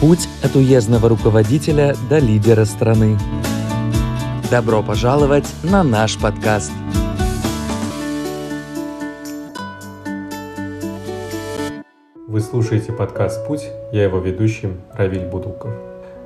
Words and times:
Путь 0.00 0.28
от 0.44 0.54
уездного 0.54 1.08
руководителя 1.08 1.96
до 2.08 2.20
лидера 2.20 2.64
страны. 2.66 3.18
Добро 4.48 4.80
пожаловать 4.80 5.52
на 5.64 5.82
наш 5.82 6.16
подкаст. 6.20 6.70
Вы 12.28 12.40
слушаете 12.40 12.92
подкаст 12.92 13.44
«Путь», 13.48 13.64
я 13.90 14.04
его 14.04 14.18
ведущий 14.20 14.68
Равиль 14.94 15.26
Будуков. 15.26 15.72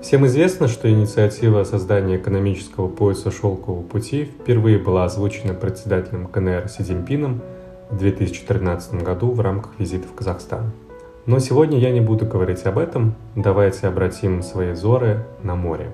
Всем 0.02 0.27
известно, 0.27 0.68
что 0.68 0.91
инициатива 0.91 1.64
создания 1.64 2.18
экономического 2.18 2.89
пояса 2.89 3.30
«Шелкового 3.30 3.82
пути» 3.82 4.27
впервые 4.27 4.79
была 4.79 5.07
озвучена 5.07 5.54
председателем 5.54 6.27
КНР 6.27 6.68
Си 6.68 6.82
Цзиньпином 6.82 7.41
в 7.89 7.96
2013 7.96 9.02
году 9.02 9.30
в 9.30 9.41
рамках 9.41 9.73
визита 9.79 10.07
в 10.07 10.12
Казахстан. 10.14 10.73
Но 11.25 11.39
сегодня 11.39 11.79
я 11.79 11.93
не 11.93 12.00
буду 12.00 12.27
говорить 12.27 12.64
об 12.64 12.79
этом, 12.79 13.14
давайте 13.36 13.86
обратим 13.86 14.43
свои 14.43 14.73
взоры 14.73 15.24
на 15.45 15.55
море. 15.55 15.91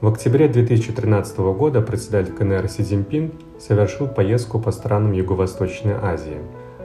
В 0.00 0.06
октябре 0.06 0.46
2013 0.46 1.36
года 1.38 1.80
председатель 1.80 2.32
КНР 2.32 2.68
Си 2.68 2.84
Цзиньпин 2.84 3.32
совершил 3.58 4.06
поездку 4.06 4.60
по 4.60 4.70
странам 4.70 5.10
Юго-Восточной 5.12 5.94
Азии. 5.94 6.38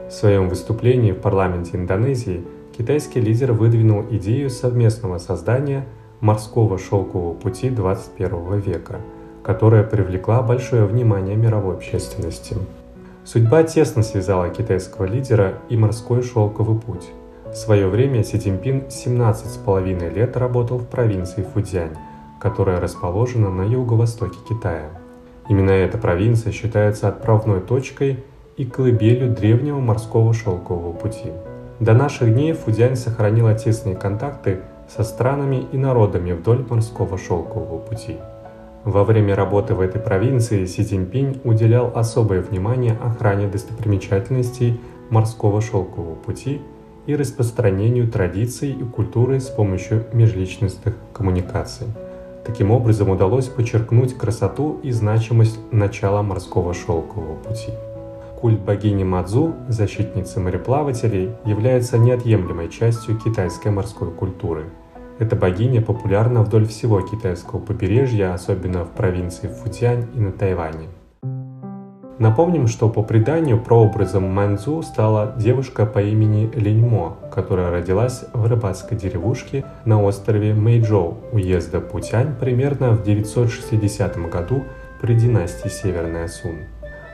В 0.08 0.12
своем 0.12 0.48
выступлении 0.48 1.12
в 1.12 1.20
парламенте 1.20 1.76
Индонезии 1.76 2.44
китайский 2.76 3.20
лидер 3.20 3.52
выдвинул 3.52 4.04
идею 4.10 4.50
совместного 4.50 5.18
создания 5.18 5.86
морского 6.20 6.78
шелкового 6.78 7.34
пути 7.34 7.70
21 7.70 8.58
века, 8.58 8.96
которая 9.44 9.84
привлекла 9.84 10.42
большое 10.42 10.84
внимание 10.84 11.36
мировой 11.36 11.76
общественности. 11.76 12.56
Судьба 13.24 13.62
тесно 13.62 14.02
связала 14.02 14.48
китайского 14.48 15.04
лидера 15.04 15.58
и 15.68 15.76
морской 15.76 16.22
шелковый 16.22 16.80
путь. 16.80 17.08
В 17.52 17.56
свое 17.56 17.88
время 17.88 18.22
Си 18.22 18.38
Цзиньпин 18.38 18.84
17,5 18.88 20.14
лет 20.14 20.36
работал 20.36 20.76
в 20.78 20.86
провинции 20.86 21.42
Фудзянь, 21.42 21.96
которая 22.38 22.78
расположена 22.78 23.50
на 23.50 23.62
юго-востоке 23.62 24.36
Китая. 24.46 24.90
Именно 25.48 25.70
эта 25.70 25.96
провинция 25.96 26.52
считается 26.52 27.08
отправной 27.08 27.60
точкой 27.60 28.22
и 28.58 28.66
колыбелью 28.66 29.30
древнего 29.30 29.80
морского 29.80 30.34
шелкового 30.34 30.92
пути. 30.92 31.32
До 31.80 31.94
наших 31.94 32.34
дней 32.34 32.52
Фудзянь 32.52 32.96
сохранила 32.96 33.54
тесные 33.54 33.96
контакты 33.96 34.60
со 34.86 35.02
странами 35.02 35.66
и 35.72 35.78
народами 35.78 36.32
вдоль 36.32 36.66
морского 36.68 37.16
шелкового 37.16 37.78
пути. 37.78 38.18
Во 38.84 39.04
время 39.04 39.34
работы 39.34 39.74
в 39.74 39.80
этой 39.80 40.02
провинции 40.02 40.66
Си 40.66 40.84
Цзиньпинь 40.84 41.40
уделял 41.44 41.92
особое 41.94 42.42
внимание 42.42 42.98
охране 43.02 43.48
достопримечательностей 43.48 44.78
морского 45.08 45.62
шелкового 45.62 46.14
пути– 46.14 46.60
и 47.08 47.16
распространению 47.16 48.06
традиций 48.06 48.70
и 48.70 48.84
культуры 48.84 49.40
с 49.40 49.48
помощью 49.48 50.04
межличностных 50.12 50.94
коммуникаций. 51.14 51.86
Таким 52.44 52.70
образом 52.70 53.08
удалось 53.08 53.46
подчеркнуть 53.46 54.16
красоту 54.16 54.78
и 54.82 54.90
значимость 54.90 55.58
начала 55.72 56.22
морского 56.22 56.74
шелкового 56.74 57.36
пути. 57.36 57.72
Культ 58.38 58.60
богини 58.60 59.04
Мадзу, 59.04 59.54
защитницы 59.68 60.38
мореплавателей, 60.38 61.30
является 61.46 61.96
неотъемлемой 61.96 62.68
частью 62.68 63.16
китайской 63.16 63.72
морской 63.72 64.10
культуры. 64.10 64.66
Эта 65.18 65.34
богиня 65.34 65.80
популярна 65.80 66.42
вдоль 66.42 66.66
всего 66.66 67.00
китайского 67.00 67.58
побережья, 67.58 68.34
особенно 68.34 68.84
в 68.84 68.90
провинции 68.90 69.48
Футянь 69.48 70.06
и 70.14 70.20
на 70.20 70.30
Тайване. 70.30 70.88
Напомним, 72.18 72.66
что 72.66 72.88
по 72.88 73.04
преданию 73.04 73.62
прообразом 73.62 74.24
Манзу 74.24 74.82
стала 74.82 75.34
девушка 75.36 75.86
по 75.86 76.00
имени 76.00 76.50
Линьмо, 76.52 77.16
которая 77.30 77.70
родилась 77.70 78.24
в 78.32 78.44
рыбацкой 78.44 78.98
деревушке 78.98 79.64
на 79.84 80.02
острове 80.02 80.52
Мэйджоу 80.52 81.18
уезда 81.30 81.80
Путянь 81.80 82.34
примерно 82.34 82.90
в 82.90 83.04
960 83.04 84.16
году 84.30 84.64
при 85.00 85.14
династии 85.14 85.68
Северная 85.68 86.26
Сун. 86.26 86.56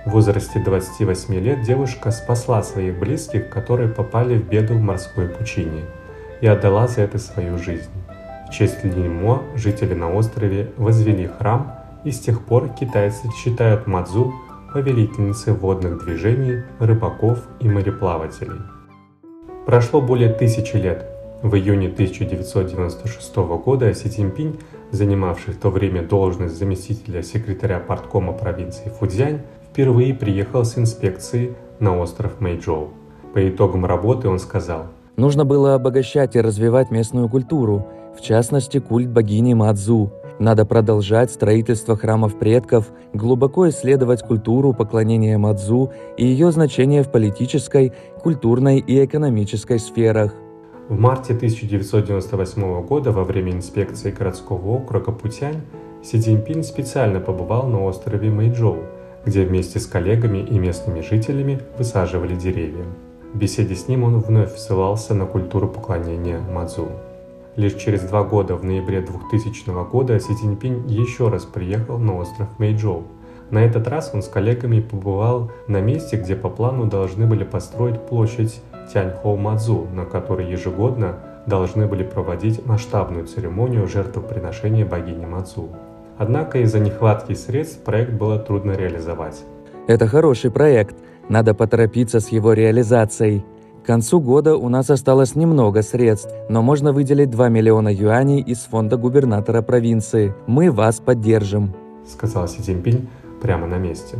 В 0.06 0.12
возрасте 0.12 0.58
28 0.58 1.34
лет 1.34 1.62
девушка 1.62 2.10
спасла 2.10 2.62
своих 2.62 2.98
близких, 2.98 3.50
которые 3.50 3.90
попали 3.90 4.38
в 4.38 4.48
беду 4.48 4.72
в 4.72 4.80
морской 4.80 5.28
пучине, 5.28 5.82
и 6.40 6.46
отдала 6.46 6.88
за 6.88 7.02
это 7.02 7.18
свою 7.18 7.58
жизнь. 7.58 7.90
В 8.48 8.52
честь 8.52 8.82
Линьмо 8.84 9.42
жители 9.54 9.92
на 9.92 10.10
острове 10.10 10.70
возвели 10.78 11.26
храм, 11.26 11.74
и 12.04 12.10
с 12.10 12.20
тех 12.20 12.42
пор 12.44 12.68
китайцы 12.68 13.28
считают 13.42 13.86
Мадзу 13.86 14.32
повелительницы 14.74 15.52
водных 15.52 16.04
движений, 16.04 16.64
рыбаков 16.80 17.38
и 17.60 17.68
мореплавателей. 17.68 18.60
Прошло 19.66 20.00
более 20.00 20.30
тысячи 20.30 20.76
лет. 20.76 21.06
В 21.42 21.54
июне 21.54 21.86
1996 21.86 23.36
года 23.64 23.94
Си 23.94 24.08
Цзиньпинь, 24.08 24.58
занимавший 24.90 25.54
в 25.54 25.58
то 25.58 25.70
время 25.70 26.02
должность 26.02 26.58
заместителя 26.58 27.22
секретаря 27.22 27.78
парткома 27.78 28.32
провинции 28.32 28.90
Фудзянь, 28.98 29.42
впервые 29.70 30.12
приехал 30.12 30.64
с 30.64 30.76
инспекцией 30.76 31.54
на 31.78 31.96
остров 31.96 32.40
Мэйчжоу. 32.40 32.90
По 33.32 33.48
итогам 33.48 33.86
работы 33.86 34.28
он 34.28 34.40
сказал, 34.40 34.86
«Нужно 35.16 35.44
было 35.44 35.74
обогащать 35.74 36.34
и 36.34 36.40
развивать 36.40 36.90
местную 36.90 37.28
культуру, 37.28 37.86
в 38.18 38.20
частности 38.22 38.80
культ 38.80 39.08
богини 39.08 39.54
Мадзу, 39.54 40.12
надо 40.38 40.66
продолжать 40.66 41.30
строительство 41.30 41.96
храмов 41.96 42.38
предков, 42.38 42.90
глубоко 43.12 43.68
исследовать 43.68 44.22
культуру 44.22 44.72
поклонения 44.72 45.38
Мадзу 45.38 45.92
и 46.16 46.26
ее 46.26 46.50
значение 46.50 47.02
в 47.02 47.10
политической, 47.10 47.92
культурной 48.20 48.78
и 48.78 49.04
экономической 49.04 49.78
сферах. 49.78 50.32
В 50.88 50.98
марте 50.98 51.34
1998 51.34 52.82
года 52.82 53.12
во 53.12 53.24
время 53.24 53.52
инспекции 53.52 54.10
городского 54.10 54.68
округа 54.68 55.12
Путянь 55.12 55.62
Си 56.02 56.20
Цзиньпин 56.20 56.62
специально 56.62 57.20
побывал 57.20 57.66
на 57.68 57.82
острове 57.84 58.28
Мэйчжоу, 58.28 58.76
где 59.24 59.44
вместе 59.44 59.78
с 59.78 59.86
коллегами 59.86 60.38
и 60.38 60.58
местными 60.58 61.00
жителями 61.00 61.60
высаживали 61.78 62.34
деревья. 62.34 62.84
В 63.32 63.38
беседе 63.38 63.74
с 63.74 63.88
ним 63.88 64.04
он 64.04 64.20
вновь 64.20 64.54
ссылался 64.56 65.14
на 65.14 65.24
культуру 65.24 65.68
поклонения 65.68 66.40
Мадзу. 66.40 66.88
Лишь 67.56 67.74
через 67.74 68.02
два 68.02 68.24
года, 68.24 68.56
в 68.56 68.64
ноябре 68.64 69.00
2000 69.00 69.88
года, 69.88 70.18
Си 70.18 70.34
Цзиньпинь 70.34 70.88
еще 70.88 71.28
раз 71.28 71.44
приехал 71.44 71.98
на 71.98 72.16
остров 72.16 72.48
Мэйчжоу. 72.58 73.04
На 73.50 73.64
этот 73.64 73.86
раз 73.86 74.10
он 74.12 74.22
с 74.22 74.28
коллегами 74.28 74.80
побывал 74.80 75.52
на 75.68 75.80
месте, 75.80 76.16
где 76.16 76.34
по 76.34 76.48
плану 76.48 76.86
должны 76.86 77.26
были 77.26 77.44
построить 77.44 78.00
площадь 78.00 78.60
Тяньхоу-Мадзу, 78.92 79.94
на 79.94 80.04
которой 80.04 80.50
ежегодно 80.50 81.20
должны 81.46 81.86
были 81.86 82.02
проводить 82.02 82.66
масштабную 82.66 83.26
церемонию 83.26 83.86
жертвоприношения 83.86 84.84
богини 84.84 85.26
Мадзу. 85.26 85.68
Однако 86.18 86.58
из-за 86.60 86.80
нехватки 86.80 87.34
средств 87.34 87.84
проект 87.84 88.12
было 88.12 88.38
трудно 88.38 88.72
реализовать. 88.72 89.44
Это 89.86 90.08
хороший 90.08 90.50
проект, 90.50 90.96
надо 91.28 91.54
поторопиться 91.54 92.18
с 92.18 92.28
его 92.28 92.52
реализацией. 92.52 93.44
К 93.84 93.86
концу 93.86 94.18
года 94.18 94.56
у 94.56 94.70
нас 94.70 94.88
осталось 94.88 95.34
немного 95.34 95.82
средств, 95.82 96.30
но 96.48 96.62
можно 96.62 96.94
выделить 96.94 97.28
2 97.28 97.50
миллиона 97.50 97.92
юаней 97.92 98.40
из 98.40 98.60
фонда 98.60 98.96
губернатора 98.96 99.60
провинции. 99.60 100.34
Мы 100.46 100.70
вас 100.70 101.00
поддержим»,— 101.00 101.74
сказал 102.10 102.48
Си 102.48 102.62
Цзиньпинь 102.62 103.06
прямо 103.42 103.66
на 103.66 103.76
месте. 103.76 104.16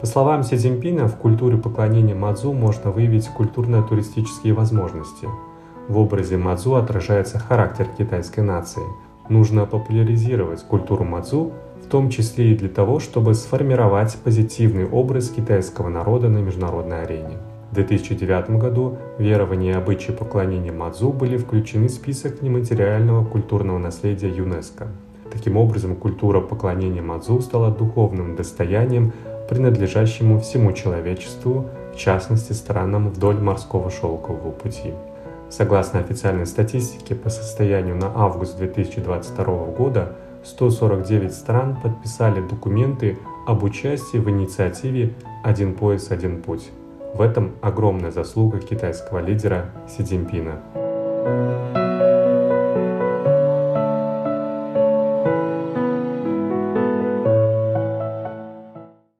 По 0.00 0.06
словам 0.06 0.44
Си 0.44 0.56
Цзиньпина, 0.56 1.08
в 1.08 1.16
культуре 1.16 1.56
поклонения 1.56 2.14
Мадзу 2.14 2.52
можно 2.52 2.92
выявить 2.92 3.26
культурно-туристические 3.26 4.52
возможности. 4.52 5.26
В 5.88 5.98
образе 5.98 6.36
Мадзу 6.36 6.76
отражается 6.76 7.40
характер 7.40 7.88
китайской 7.98 8.42
нации. 8.42 8.84
Нужно 9.28 9.66
популяризировать 9.66 10.62
культуру 10.62 11.02
Мадзу, 11.02 11.50
в 11.84 11.88
том 11.88 12.08
числе 12.08 12.52
и 12.52 12.56
для 12.56 12.68
того, 12.68 13.00
чтобы 13.00 13.34
сформировать 13.34 14.16
позитивный 14.22 14.88
образ 14.88 15.30
китайского 15.30 15.88
народа 15.88 16.28
на 16.28 16.38
международной 16.38 17.02
арене. 17.02 17.38
В 17.76 17.78
2009 17.78 18.52
году 18.52 18.96
верования 19.18 19.72
и 19.72 19.74
обычаи 19.74 20.10
поклонения 20.10 20.72
Мадзу 20.72 21.12
были 21.12 21.36
включены 21.36 21.88
в 21.88 21.90
список 21.90 22.40
нематериального 22.40 23.22
культурного 23.22 23.76
наследия 23.76 24.30
ЮНЕСКО. 24.30 24.86
Таким 25.30 25.58
образом, 25.58 25.94
культура 25.94 26.40
поклонения 26.40 27.02
Мадзу 27.02 27.38
стала 27.42 27.70
духовным 27.70 28.34
достоянием, 28.34 29.12
принадлежащему 29.50 30.40
всему 30.40 30.72
человечеству, 30.72 31.66
в 31.92 31.98
частности 31.98 32.54
странам 32.54 33.10
вдоль 33.10 33.40
морского 33.40 33.90
шелкового 33.90 34.52
пути. 34.52 34.94
Согласно 35.50 36.00
официальной 36.00 36.46
статистике, 36.46 37.14
по 37.14 37.28
состоянию 37.28 37.96
на 37.96 38.10
август 38.14 38.56
2022 38.56 39.44
года 39.76 40.16
149 40.44 41.30
стран 41.30 41.76
подписали 41.82 42.40
документы 42.40 43.18
об 43.46 43.64
участии 43.64 44.16
в 44.16 44.30
инициативе 44.30 45.12
«Один 45.44 45.74
пояс, 45.74 46.10
один 46.10 46.40
путь». 46.40 46.70
В 47.16 47.22
этом 47.22 47.54
огромная 47.62 48.10
заслуга 48.10 48.58
китайского 48.58 49.20
лидера 49.20 49.70
Си 49.88 50.04
Цзиньпина. 50.04 50.60